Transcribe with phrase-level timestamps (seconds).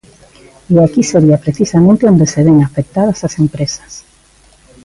[0.73, 3.91] E aquí sería precisamente onde se ven afectadas as empresas.